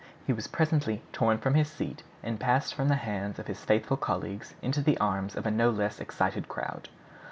He 0.25 0.33
was 0.33 0.47
presently 0.47 1.03
torn 1.13 1.37
from 1.37 1.53
his 1.53 1.67
seat 1.69 2.01
and 2.23 2.39
passed 2.39 2.73
from 2.73 2.87
the 2.87 2.95
hands 2.95 3.37
of 3.37 3.45
his 3.45 3.63
faithful 3.63 3.97
colleagues 3.97 4.55
into 4.59 4.81
the 4.81 4.97
arms 4.97 5.35
of 5.35 5.45
a 5.45 5.51
no 5.51 5.69
less 5.69 5.99
excited 5.99 6.49
crowd. 6.49 6.89